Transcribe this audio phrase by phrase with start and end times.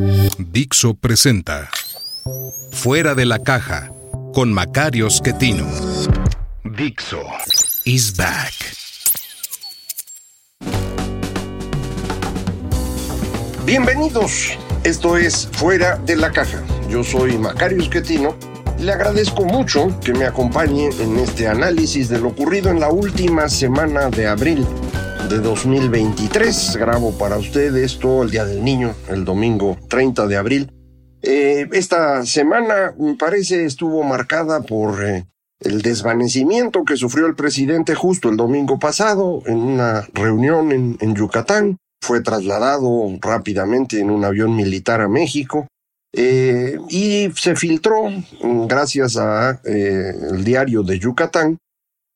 [0.00, 1.68] Dixo presenta
[2.72, 3.92] Fuera de la caja
[4.32, 5.66] con Macario Schettino.
[6.64, 7.20] Dixo
[7.84, 8.54] is back.
[13.66, 16.62] Bienvenidos, esto es Fuera de la Caja.
[16.88, 18.34] Yo soy Macario Schettino
[18.78, 22.88] y le agradezco mucho que me acompañe en este análisis de lo ocurrido en la
[22.88, 24.66] última semana de abril
[25.30, 26.76] de 2023.
[26.76, 30.72] Grabo para usted esto el Día del Niño, el domingo 30 de abril.
[31.22, 35.26] Eh, esta semana, parece, estuvo marcada por eh,
[35.60, 41.76] el desvanecimiento que sufrió el presidente justo el domingo pasado en una reunión en, Yucatán
[42.02, 42.90] fue trasladado
[43.20, 45.68] rápidamente en un avión militar a México
[46.12, 48.10] eh, y se filtró,
[48.66, 50.12] gracias a eh,
[50.42, 51.58] diario de Yucatán,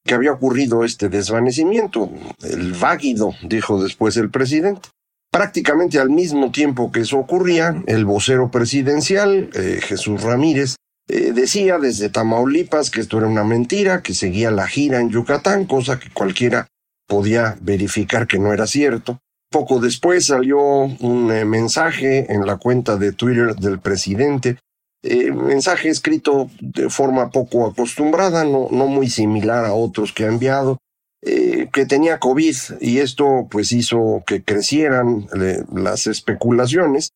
[0.04, 2.10] que había ocurrido este desvanecimiento,
[2.42, 4.88] el váguido, dijo después el presidente.
[5.30, 12.08] Prácticamente al mismo tiempo que eso ocurría, el vocero presidencial, eh, Jesús Ramírez, decía desde
[12.08, 16.66] Tamaulipas que esto era una mentira, que seguía la gira en Yucatán, cosa que cualquiera
[17.06, 19.18] podía verificar que no era cierto.
[19.50, 24.58] Poco después salió un eh, mensaje en la cuenta de Twitter del presidente,
[25.06, 30.78] eh, mensaje escrito de forma poco acostumbrada, no, muy similar a otros que ha enviado,
[31.20, 35.26] eh, que tenía COVID y esto pues hizo que crecieran
[35.74, 37.10] las especulaciones.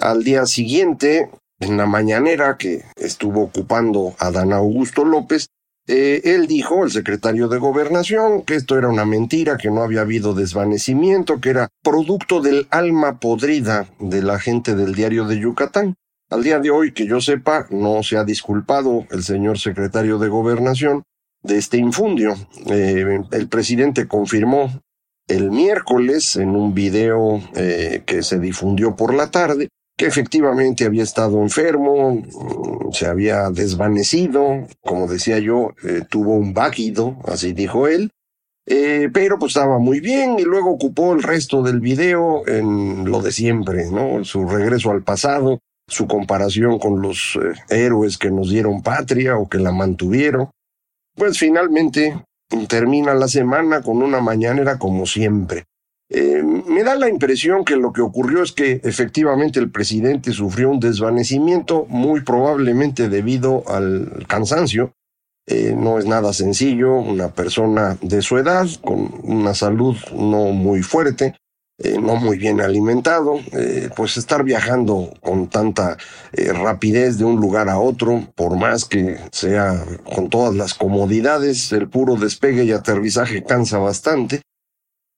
[0.00, 5.48] Al día siguiente, en la mañanera que estuvo ocupando a Dan Augusto López,
[5.88, 10.02] eh, él dijo, el secretario de Gobernación, que esto era una mentira, que no había
[10.02, 15.96] habido desvanecimiento, que era producto del alma podrida de la gente del diario de Yucatán.
[16.32, 20.30] Al día de hoy, que yo sepa, no se ha disculpado el señor secretario de
[20.30, 21.02] Gobernación
[21.42, 22.34] de este infundio.
[22.70, 24.80] Eh, el presidente confirmó
[25.28, 31.02] el miércoles en un video eh, que se difundió por la tarde que efectivamente había
[31.02, 37.88] estado enfermo, mm, se había desvanecido, como decía yo, eh, tuvo un váguido, así dijo
[37.88, 38.10] él,
[39.12, 43.32] pero pues estaba muy bien y luego ocupó el resto del video en lo de
[43.32, 44.24] siempre, ¿no?
[44.24, 49.48] Su regreso al pasado, su comparación con los eh, héroes que nos dieron patria o
[49.48, 50.50] que la mantuvieron.
[51.14, 52.22] Pues finalmente
[52.68, 55.64] termina la semana con una mañanera como siempre.
[56.14, 60.68] Eh, me da la impresión que lo que ocurrió es que efectivamente el presidente sufrió
[60.68, 64.92] un desvanecimiento, muy probablemente debido al cansancio.
[65.46, 70.82] Eh, no es nada sencillo, una persona de su edad, con una salud no muy
[70.82, 71.34] fuerte,
[71.82, 73.40] eh, no muy bien alimentado,
[73.96, 75.96] pues estar viajando con tanta
[76.32, 79.84] rapidez de un lugar a otro, por más que sea
[80.14, 84.42] con todas las comodidades, el puro despegue y aterrizaje cansa bastante.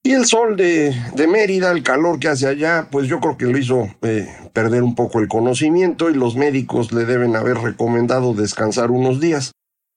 [0.05, 3.45] Y el sol de, de, Mérida, el calor que hace allá, pues yo creo que
[3.45, 8.35] lo hizo eh, perder un poco el conocimiento y los médicos le deben haber recomendado
[8.35, 9.53] descansar unos días.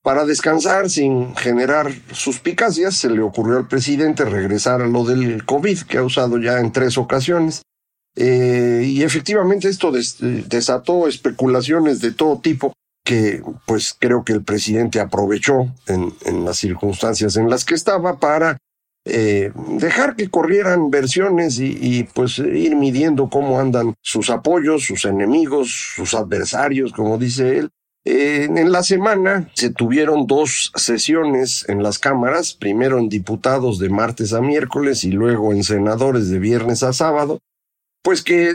[0.09, 5.83] Para descansar sin generar suspicacias, se le ocurrió al presidente regresar a lo del COVID,
[5.83, 7.61] que ha usado ya en tres ocasiones.
[8.17, 12.73] Eh, y efectivamente esto desató especulaciones de todo tipo
[13.05, 18.57] que pues creo que el presidente aprovechó en, las circunstancias en las que estaba para
[19.05, 25.93] eh, dejar que corrieran versiones y, pues ir midiendo cómo andan sus apoyos, sus enemigos,
[25.97, 27.69] sus adversarios, como dice él.
[28.11, 34.33] En la semana se tuvieron dos sesiones en las cámaras, primero en diputados de martes
[34.33, 37.41] a miércoles y luego en senadores de viernes a sábado,
[38.03, 38.55] pues que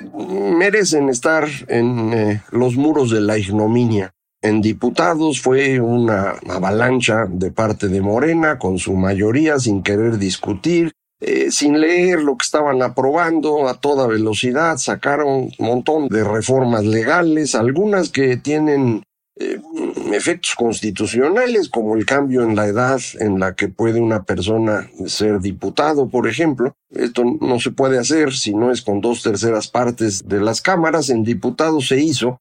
[0.58, 4.12] merecen estar en eh, los muros de la ignominia.
[4.42, 10.92] En diputados fue una avalancha de parte de Morena, con su mayoría sin querer discutir,
[11.22, 16.84] eh, sin leer lo que estaban aprobando a toda velocidad, sacaron un montón de reformas
[16.84, 19.04] legales, algunas que tienen
[19.36, 19.60] eh,
[20.14, 25.40] efectos constitucionales, como el cambio en la edad en la que puede una persona ser
[25.40, 26.76] diputado, por ejemplo.
[26.92, 31.10] Esto no se puede hacer si no es con dos terceras partes de las cámaras.
[31.10, 32.40] En diputados se hizo,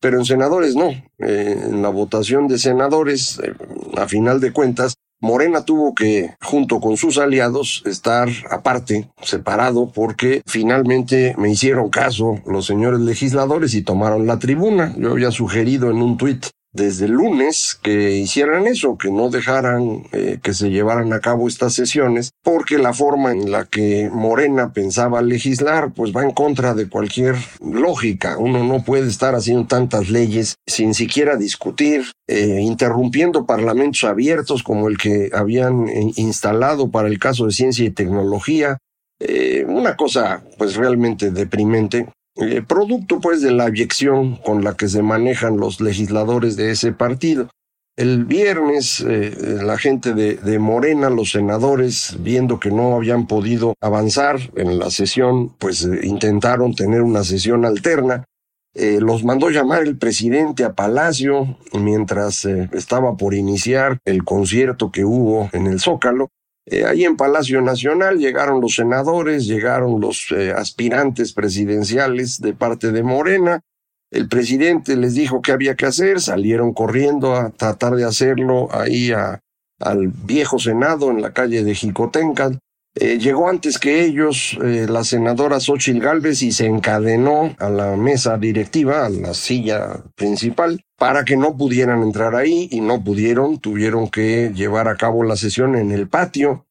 [0.00, 0.90] pero en senadores no.
[1.18, 3.54] Eh, en la votación de senadores, eh,
[3.96, 10.42] a final de cuentas, Morena tuvo que, junto con sus aliados, estar aparte, separado, porque
[10.46, 14.92] finalmente me hicieron caso los señores legisladores y tomaron la tribuna.
[14.98, 20.38] Yo había sugerido en un tuit desde lunes que hicieran eso, que no dejaran eh,
[20.42, 25.20] que se llevaran a cabo estas sesiones, porque la forma en la que Morena pensaba
[25.20, 28.38] legislar, pues va en contra de cualquier lógica.
[28.38, 34.88] Uno no puede estar haciendo tantas leyes sin siquiera discutir, eh, interrumpiendo parlamentos abiertos como
[34.88, 38.78] el que habían eh, instalado para el caso de ciencia y tecnología.
[39.68, 45.02] una cosa pues realmente deprimente eh, producto pues de la abyección con la que se
[45.02, 47.50] manejan los legisladores de ese partido.
[47.94, 54.38] El viernes eh, la gente de, Morena, los senadores, viendo que no habían podido avanzar
[54.56, 58.24] en la sesión, pues eh, intentaron tener una sesión alterna.
[58.74, 65.50] los mandó llamar el presidente a Palacio mientras estaba por iniciar el concierto que hubo
[65.52, 66.30] en el Zócalo
[66.66, 72.92] eh, ahí en Palacio Nacional llegaron los senadores, llegaron los eh, aspirantes presidenciales de parte
[72.92, 73.60] de Morena.
[74.10, 79.10] El presidente les dijo qué había que hacer, salieron corriendo a tratar de hacerlo ahí
[79.80, 82.58] al viejo Senado en la calle de Jicotencal.
[82.94, 88.36] Eh, llegó antes que ellos la senadora Xochitl Gálvez y se encadenó a la mesa
[88.36, 94.08] directiva, a la silla principal para que no pudieran entrar ahí y no pudieron, tuvieron
[94.08, 96.66] que llevar a cabo la sesión en el patio.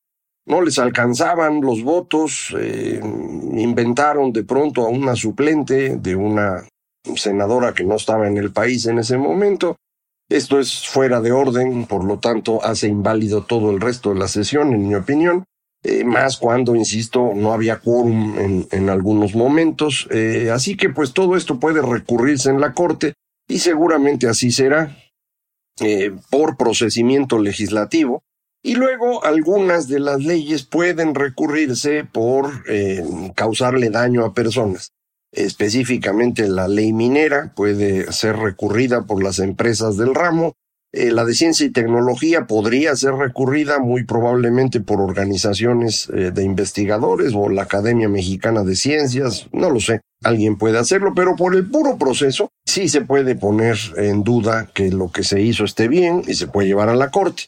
[0.46, 6.66] No les alcanzaban los votos, eh, inventaron de pronto a una suplente de una
[7.14, 9.76] senadora que no estaba en el país en ese momento.
[10.30, 14.30] Esto es fuera de orden, por lo tanto hace inválido todo el resto de la
[14.30, 15.44] sesión, en mi opinión.
[15.84, 20.08] Eh, más cuando, insisto, no había quórum en, algunos momentos.
[20.12, 23.14] Eh, así que pues todo esto puede recurrirse en la Corte
[23.48, 24.96] y seguramente así será
[25.80, 28.22] eh, por procesamiento legislativo.
[28.64, 32.64] Y luego algunas de las leyes pueden recurrirse por
[33.34, 34.92] causarle daño a personas.
[35.32, 40.54] Específicamente la ley minera puede ser recurrida por las empresas del ramo
[40.94, 46.44] eh, la de ciencia y tecnología podría ser recurrida muy probablemente por organizaciones eh, de
[46.44, 51.56] investigadores o la Academia Mexicana de Ciencias, no lo sé, alguien puede hacerlo, pero por
[51.56, 55.88] el puro proceso sí se puede poner en duda que lo que se hizo esté
[55.88, 57.44] bien y se puede llevar a la Corte.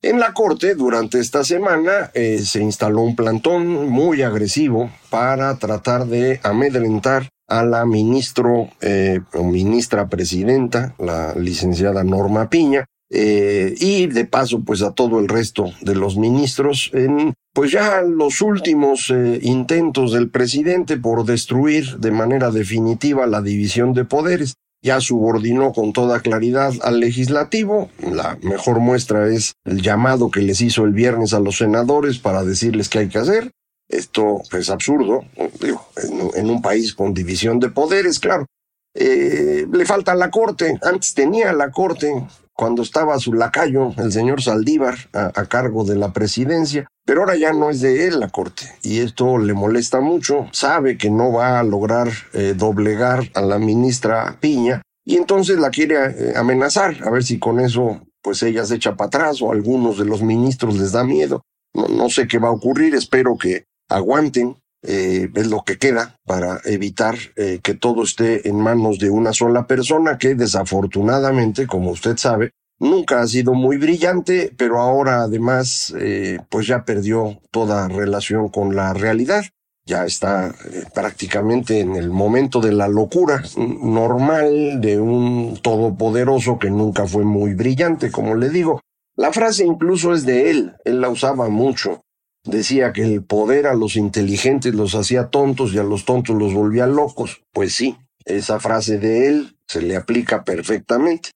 [0.00, 6.06] En la Corte, durante esta semana, eh, se instaló un plantón muy agresivo para tratar
[6.06, 7.28] de amedrentar
[7.58, 14.60] a la ministro eh, o ministra presidenta, la licenciada Norma Piña, eh, y de paso
[14.64, 20.12] pues a todo el resto de los ministros en pues ya los últimos eh, intentos
[20.12, 24.54] del presidente por destruir de manera definitiva la división de poderes.
[24.82, 27.90] Ya subordinó con toda claridad al legislativo.
[28.00, 32.42] La mejor muestra es el llamado que les hizo el viernes a los senadores para
[32.42, 33.52] decirles qué hay que hacer.
[33.92, 35.22] Esto es absurdo,
[35.60, 35.86] digo,
[36.34, 38.46] en, un país con división de poderes, claro.
[38.94, 44.40] Eh, le falta la corte, antes tenía la corte cuando estaba su lacayo, el señor
[44.42, 48.64] Saldívar, a, cargo de la presidencia, pero ahora ya no es de él la corte
[48.82, 53.58] y esto le molesta mucho, sabe que no va a lograr eh, doblegar a la
[53.58, 58.64] ministra Piña y entonces la quiere eh, amenazar, a ver si con eso pues ella
[58.64, 61.42] se echa para atrás o a algunos de los ministros les da miedo.
[61.74, 66.60] no sé qué va a ocurrir, espero que aguanten, eh, es lo que queda para
[66.64, 72.16] evitar eh, que todo esté en manos de una sola persona que desafortunadamente, como usted
[72.16, 78.48] sabe, nunca ha sido muy brillante, pero ahora además eh, pues ya perdió toda relación
[78.48, 79.44] con la realidad.
[79.84, 80.54] Ya está
[80.94, 87.54] prácticamente en el momento de la locura normal de un todopoderoso que nunca fue muy
[87.54, 88.80] brillante, como le digo.
[89.16, 92.00] La frase incluso es de él, él la usaba mucho
[92.44, 96.54] decía que el poder a los inteligentes los hacía tontos y a los tontos los
[96.54, 97.42] volvía locos.
[97.52, 101.30] Pues sí, esa frase de él se le aplica perfectamente.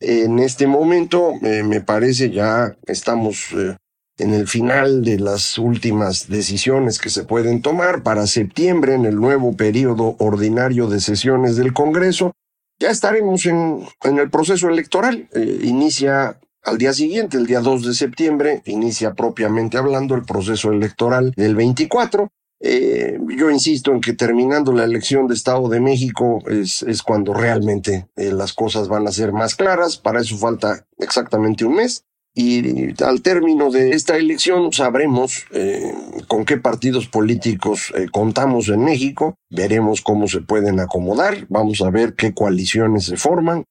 [0.00, 3.76] En este momento, eh, me parece, ya estamos eh,
[4.18, 9.16] en el final de las últimas decisiones que se pueden tomar para septiembre, en el
[9.16, 12.32] nuevo periodo ordinario de sesiones del Congreso.
[12.78, 15.28] Ya estaremos en, el proceso electoral.
[15.34, 20.70] Eh, inicia al día siguiente, el día 2 de septiembre, inicia propiamente hablando el proceso
[20.70, 22.30] electoral del 24.
[22.62, 27.32] Eh, yo insisto en que terminando la elección de Estado de México es, es cuando
[27.32, 29.96] realmente eh, las cosas van a ser más claras.
[29.96, 32.04] Para eso falta exactamente un mes.
[32.32, 35.92] Y al término de esta elección sabremos eh,
[36.28, 42.14] con qué partidos políticos contamos en México, veremos cómo se pueden acomodar, vamos a ver
[42.14, 43.64] qué coaliciones se forman,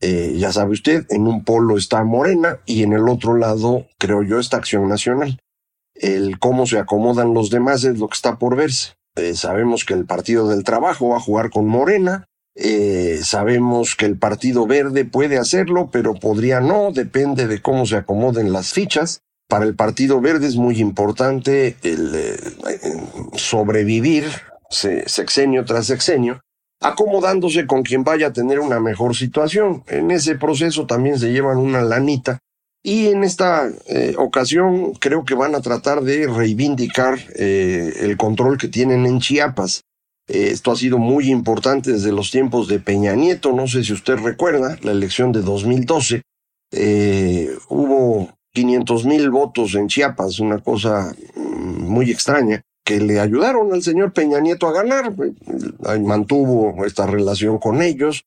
[0.00, 4.22] Eh, ya sabe usted, en un polo está Morena y en el otro lado, creo
[4.22, 5.38] yo, está Acción Nacional.
[5.94, 8.94] El cómo se acomodan los demás es lo que está por verse.
[9.16, 12.26] Eh, sabemos que el Partido del Trabajo va a jugar con Morena.
[12.54, 17.96] Eh, sabemos que el Partido Verde puede hacerlo, pero podría no, depende de cómo se
[17.96, 19.20] acomoden las fichas.
[19.48, 22.10] Para el Partido Verde es muy importante el
[23.34, 24.24] sobrevivir
[24.70, 26.40] sexenio tras sexenio,
[26.80, 29.82] acomodándose con quien vaya a tener una mejor situación.
[29.88, 32.38] En ese proceso también se llevan una lanita
[32.86, 38.58] y en esta eh, ocasión creo que van a tratar de reivindicar eh, el control
[38.58, 39.82] que tienen en Chiapas.
[40.28, 43.50] Eh, esto ha sido muy importante desde los tiempos de Peña Nieto.
[43.52, 46.22] No sé si usted recuerda la elección de 2012.
[47.68, 53.82] hubo 500 mil votos en Chiapas, una cosa mm, muy extraña, que le ayudaron al
[53.82, 55.12] señor Peña Nieto a ganar.
[56.00, 58.24] Mantuvo esta relación con ellos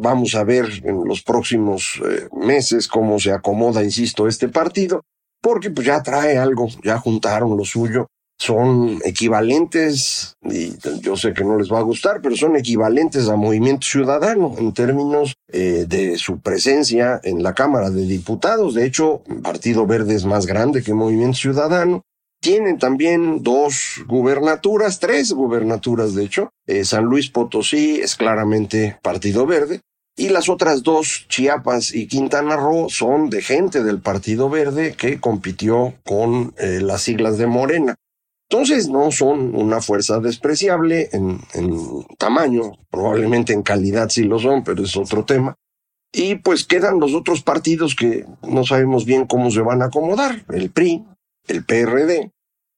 [0.00, 5.02] vamos a ver en los próximos eh, meses cómo se acomoda, insisto, este partido,
[5.40, 8.06] porque pues ya trae algo, ya juntaron lo suyo,
[8.40, 13.34] son equivalentes, y yo sé que no les va a gustar, pero son equivalentes a
[13.34, 18.74] Movimiento Ciudadano en términos eh, de su presencia en la Cámara de Diputados.
[18.74, 22.02] De hecho, Partido Verde es más grande que Movimiento Ciudadano.
[22.40, 26.50] Tienen también dos gubernaturas, tres gubernaturas de hecho.
[26.66, 29.80] Eh, San Luis Potosí es claramente Partido Verde.
[30.16, 35.20] Y las otras dos, Chiapas y Quintana Roo, son de gente del Partido Verde que
[35.20, 37.94] compitió con eh, las siglas de Morena.
[38.50, 44.64] Entonces no son una fuerza despreciable en, en, tamaño, probablemente en calidad sí lo son,
[44.64, 45.54] pero es otro tema.
[46.12, 50.44] Y pues quedan los otros partidos que no sabemos bien cómo se van a acomodar.
[50.48, 51.04] El PRI,
[51.46, 52.30] el PRD,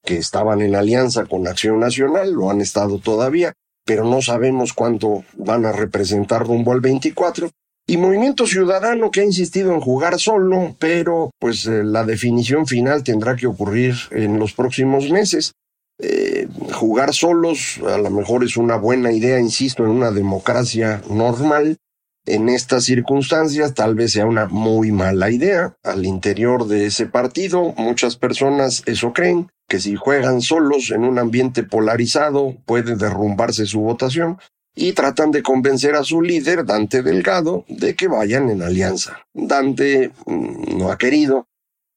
[0.03, 3.53] que estaban en alianza con Acción Nacional, lo han estado todavía,
[3.85, 7.49] pero no sabemos cuánto van a representar rumbo al 24.
[7.87, 13.03] Y Movimiento Ciudadano que ha insistido en jugar solo, pero pues eh, la definición final
[13.03, 15.53] tendrá que ocurrir en los próximos meses.
[15.99, 21.77] Eh, jugar solos a lo mejor es una buena idea, insisto, en una democracia normal.
[22.25, 25.75] En estas circunstancias tal vez sea una muy mala idea.
[25.83, 31.17] Al interior de ese partido muchas personas eso creen que si juegan solos en un
[31.17, 34.37] ambiente polarizado puede derrumbarse su votación
[34.75, 39.25] y tratan de convencer a su líder, Dante Delgado, de que vayan en alianza.
[39.33, 41.47] Dante mm, no ha querido,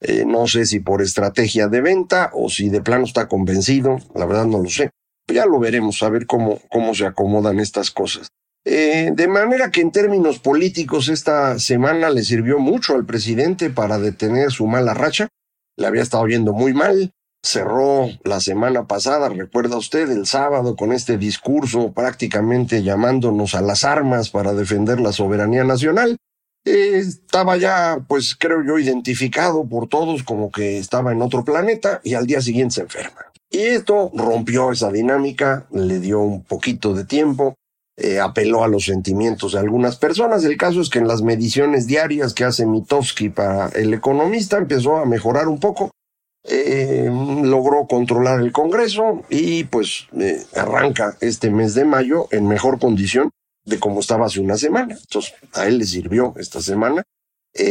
[0.01, 4.27] eh, no sé si por estrategia de venta o si de plano está convencido, la
[4.27, 4.91] verdad no lo sé.
[5.33, 8.29] Ya lo veremos, a ver cómo, cómo se acomodan estas cosas.
[8.67, 13.99] Eh, de manera que en términos políticos esta semana le sirvió mucho al presidente para
[13.99, 15.29] detener su mala racha.
[15.77, 17.13] Le había estado viendo muy mal,
[17.45, 23.85] cerró la semana pasada, recuerda usted, el sábado con este discurso prácticamente llamándonos a las
[23.85, 26.17] armas para defender la soberanía nacional.
[26.65, 32.01] Eh, estaba ya, pues creo yo, identificado por todos como que estaba en otro planeta
[32.03, 33.27] y al día siguiente se enferma.
[33.51, 37.55] Y esto rompió esa dinámica, le dio un poquito de tiempo,
[37.97, 40.45] eh, apeló a los sentimientos de algunas personas.
[40.45, 44.97] El caso es que en las mediciones diarias que hace Mitofsky para el economista empezó
[44.97, 45.93] a mejorar un poco
[46.43, 52.81] eh, logró controlar el Congreso y pues eh, arranca este mes de mayo en mejor
[52.81, 53.31] condición
[53.65, 54.97] de como estaba hace una semana.
[55.01, 57.05] Entonces, a él le sirvió esta semana,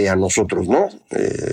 [0.09, 0.87] a nosotros no.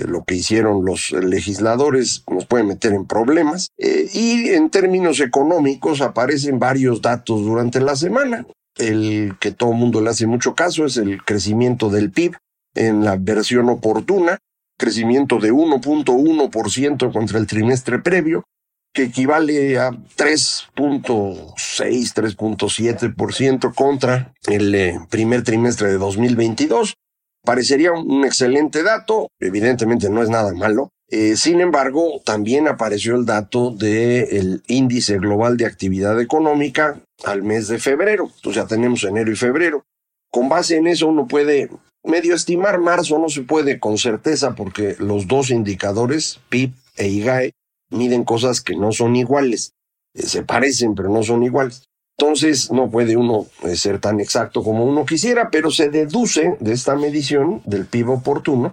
[0.07, 3.67] lo que hicieron los legisladores nos puede meter en problemas.
[3.77, 8.45] y en términos económicos aparecen varios datos durante la semana.
[8.77, 12.35] El que todo el mundo le hace mucho caso es el crecimiento del PIB
[12.75, 14.37] en la versión oportuna,
[14.77, 18.45] crecimiento de 1.1% contra el trimestre previo,
[18.93, 26.95] que equivale a 3.6, 3.7% contra el eh, primer trimestre de 2022.
[27.43, 30.89] Parecería un excelente dato, evidentemente no es nada malo.
[31.13, 37.67] Eh, sin embargo, también apareció el dato del índice global de actividad económica al mes
[37.67, 38.31] de febrero.
[38.33, 39.83] Entonces ya tenemos enero y febrero.
[40.31, 41.69] Con base en eso uno puede
[42.03, 47.51] medio estimar marzo no se puede con certeza porque los dos indicadores, PIB e IGAE,
[47.89, 49.73] miden cosas que no son iguales.
[50.13, 51.83] Eh, se parecen, pero no son iguales.
[52.17, 56.71] Entonces no puede uno eh, ser tan exacto como uno quisiera, pero se deduce de
[56.71, 58.71] esta medición del PIB oportuno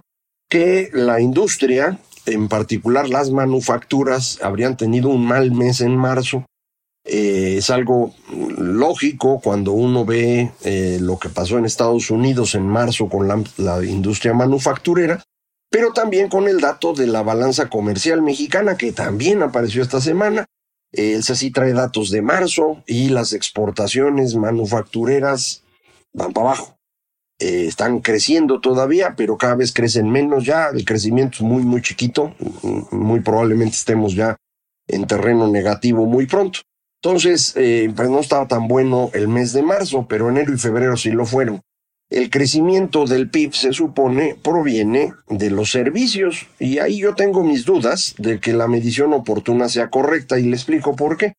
[0.49, 6.45] que la industria, en particular las manufacturas, habrían tenido un mal mes en marzo
[7.11, 8.13] eh, es algo
[8.57, 13.83] lógico cuando uno ve eh, lo que pasó en Estados Unidos en marzo con la,
[13.83, 15.23] industria manufacturera,
[15.71, 20.45] pero también con el dato de la balanza comercial mexicana que también apareció esta semana.
[20.91, 25.63] El CECI trae datos de marzo y las exportaciones manufactureras
[26.13, 26.78] van para abajo.
[27.39, 31.81] Eh, están creciendo todavía, pero cada vez crecen menos ya, el crecimiento es muy, muy
[31.81, 32.35] chiquito,
[32.91, 34.35] muy probablemente estemos ya
[34.87, 36.59] en terreno negativo muy pronto.
[37.01, 40.97] Entonces, eh, pues no estaba tan bueno el mes de marzo, pero enero y febrero
[40.97, 41.61] sí lo fueron.
[42.09, 47.65] El crecimiento del PIB se supone proviene de los servicios y ahí yo tengo mis
[47.65, 51.33] dudas de que la medición oportuna sea correcta y le explico por qué.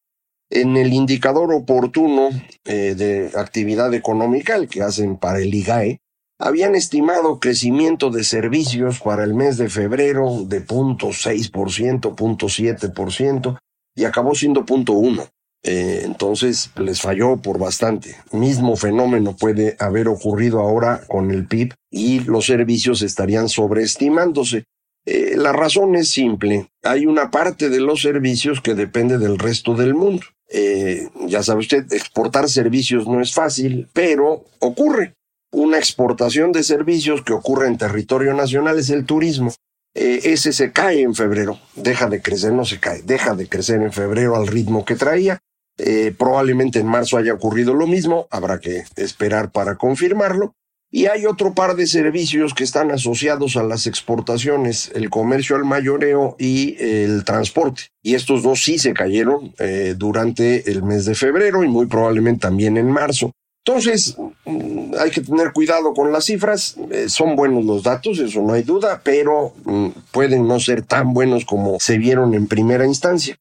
[0.50, 2.30] En el indicador oportuno
[2.64, 6.00] eh, de actividad económica, el que hacen para el IGAE,
[6.40, 13.58] habían estimado crecimiento de servicios para el mes de febrero de 0.6%, 0.7%
[13.94, 15.28] y acabó siendo 0.1%.
[15.62, 18.16] Eh, entonces les falló por bastante.
[18.32, 24.64] Mismo fenómeno puede haber ocurrido ahora con el PIB y los servicios estarían sobreestimándose.
[25.04, 26.70] Eh, la razón es simple.
[26.82, 30.22] Hay una parte de los servicios que depende del resto del mundo.
[30.50, 35.14] Eh, ya sabe usted, exportar servicios no es fácil, pero ocurre.
[35.52, 39.52] Una exportación de servicios que ocurre en territorio nacional es el turismo.
[39.94, 43.92] ese se cae en febrero, deja de crecer, no se cae, deja de crecer en
[43.92, 45.40] febrero al ritmo que traía
[45.82, 50.54] eh, probablemente en marzo haya ocurrido lo mismo, habrá que esperar para confirmarlo.
[50.92, 55.64] Y hay otro par de servicios que están asociados a las exportaciones, el comercio al
[55.64, 57.84] mayoreo y el transporte.
[58.02, 62.40] Y estos dos sí se cayeron eh, durante el mes de febrero y muy probablemente
[62.40, 63.30] también en marzo.
[63.64, 64.16] Entonces,
[64.46, 66.76] mm, hay que tener cuidado con las cifras.
[66.90, 71.12] Eh, son buenos los datos, eso no hay duda, pero mm, pueden no ser tan
[71.14, 73.36] buenos como se vieron en primera instancia.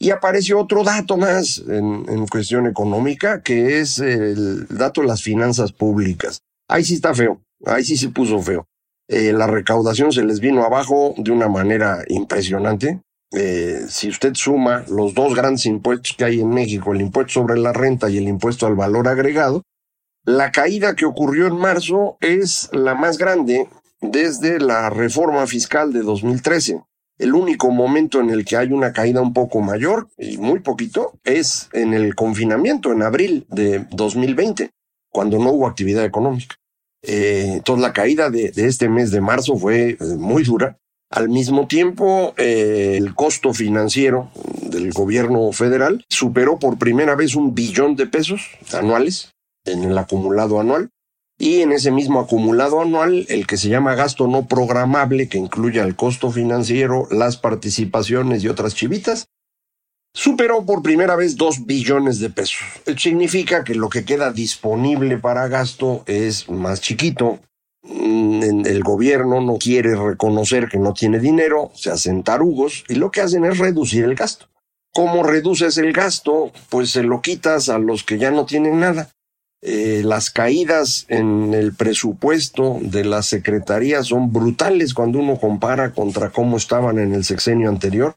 [0.00, 5.72] Y apareció otro dato más en, cuestión económica, que es el dato de las finanzas
[5.72, 6.40] públicas.
[6.68, 8.68] Ahí sí está feo, ahí sí se puso feo.
[9.08, 13.00] Eh, la recaudación se les vino abajo de una manera impresionante.
[13.32, 17.58] Eh, si usted suma los dos grandes impuestos que hay en México, el impuesto sobre
[17.58, 19.62] la renta y el impuesto al valor agregado,
[20.24, 23.66] la caída que ocurrió en marzo es la más grande
[24.02, 26.82] desde la reforma fiscal de 2013.
[27.16, 31.18] El único momento en el que hay una caída un poco mayor, y muy poquito,
[31.24, 34.70] es en el confinamiento, en abril de 2020,
[35.10, 36.56] cuando no hubo actividad económica.
[37.02, 40.78] Eh, entonces la caída de, este mes de marzo fue eh, muy dura.
[41.10, 44.30] Al mismo tiempo, eh, el costo financiero
[44.62, 48.42] del gobierno federal superó por primera vez un billón de pesos
[48.72, 49.32] anuales
[49.64, 50.90] en el acumulado anual
[51.38, 55.80] y en ese mismo acumulado anual, el que se llama gasto no programable, que incluye
[55.80, 59.28] el costo financiero, las participaciones y otras chivitas,
[60.12, 62.64] superó por primera vez dos billones de pesos.
[62.96, 67.40] Significa que lo que queda disponible para gasto es más chiquito.
[67.82, 73.10] Mm, el gobierno no quiere reconocer que no tiene dinero, se hacen tarugos y lo
[73.10, 74.46] que hacen es reducir el gasto.
[74.92, 76.52] ¿Cómo reduces el gasto?
[76.70, 79.10] Pues se lo quitas a los que ya no tienen nada.
[79.60, 86.30] Eh, las caídas en el presupuesto de la Secretaría son brutales cuando uno compara contra
[86.30, 88.16] cómo estaban en el sexenio anterior.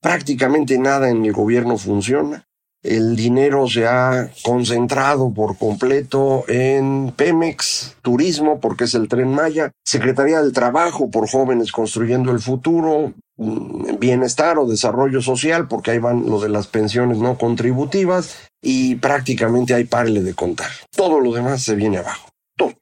[0.00, 2.46] Prácticamente nada en el gobierno funciona.
[2.82, 9.72] El dinero se ha concentrado por completo en Pemex, turismo, porque es el tren Maya,
[9.84, 15.98] Secretaría del Trabajo por jóvenes construyendo el futuro, mm, bienestar o desarrollo social, porque ahí
[15.98, 20.70] van lo de las pensiones no contributivas, y prácticamente hay parle de contar.
[20.96, 22.30] Todo lo demás se viene abajo.
[22.56, 22.72] Todo.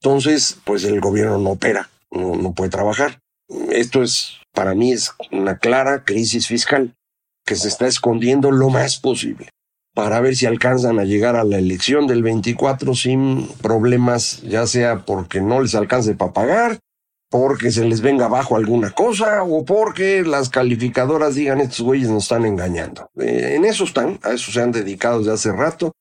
[0.00, 3.18] Entonces, pues el gobierno no opera, no puede trabajar.
[3.70, 6.94] Esto es, para mí, es una clara crisis fiscal
[7.44, 9.48] que se está escondiendo lo más posible
[9.94, 15.04] para ver si alcanzan a llegar a la elección del 24 sin problemas, ya sea
[15.04, 16.78] porque no les alcance para pagar,
[17.30, 22.24] porque se les venga abajo alguna cosa o porque las calificadoras digan estos güeyes nos
[22.24, 23.08] están engañando.
[23.16, 25.92] Eh, en eso están, a eso se han dedicado desde hace rato.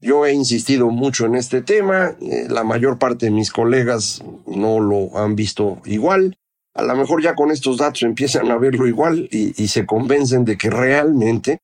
[0.00, 4.80] Yo he insistido mucho en este tema, eh, la mayor parte de mis colegas no
[4.80, 6.36] lo han visto igual
[6.74, 10.56] a lo mejor ya con estos datos empiezan a verlo igual y, se convencen de
[10.56, 11.58] que realmente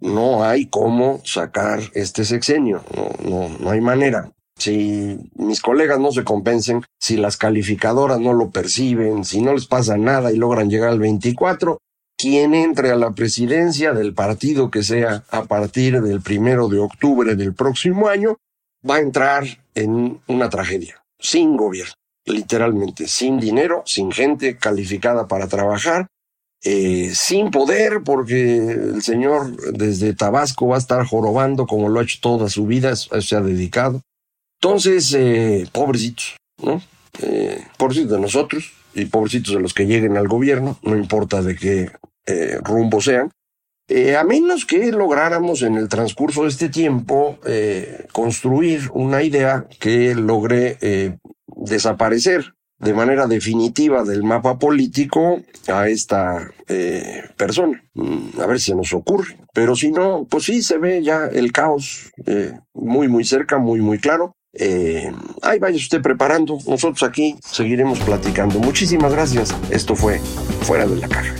[0.00, 4.30] no hay cómo sacar este sexenio, no, no, no hay manera.
[4.56, 9.66] Si mis colegas no se convencen, si las calificadoras no lo perciben, si no les
[9.66, 11.78] pasa nada y logran llegar al 24,
[12.16, 17.34] quien entre a la presidencia del partido que sea a partir del primero de octubre
[17.34, 18.36] del próximo año,
[18.88, 21.94] va a entrar en una tragedia, sin gobierno
[22.26, 26.06] literalmente, sin dinero, sin gente calificada para trabajar,
[26.62, 32.04] eh, sin poder, porque el señor desde Tabasco va a estar jorobando como lo ha
[32.04, 34.00] hecho toda su vida, eso se ha dedicado.
[34.60, 36.82] Entonces, eh, pobrecitos, ¿no?
[37.20, 41.56] Eh, pobrecitos de nosotros y pobrecitos de los que lleguen al gobierno, no importa de
[41.56, 41.90] qué
[42.62, 43.30] rumbo sean.
[43.86, 49.66] Eh, a menos que lográramos en el transcurso de este tiempo eh, construir una idea
[49.78, 51.18] que logre eh,
[51.64, 56.50] desaparecer de manera definitiva del mapa político a esta
[57.36, 57.82] persona.
[57.94, 59.38] Mm, a ver si nos ocurre.
[59.52, 62.10] Pero si no, pues sí se ve ya el caos
[62.72, 64.36] muy, muy cerca, muy, muy claro.
[65.42, 66.58] ahí vaya usted preparando.
[66.66, 68.58] Nosotros aquí seguiremos platicando.
[68.58, 69.54] Muchísimas gracias.
[69.70, 70.18] Esto fue
[70.62, 71.34] Fuera de la Caja.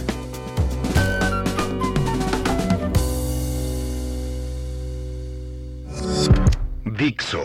[6.97, 7.43] Dixo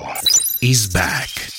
[0.62, 1.59] is back.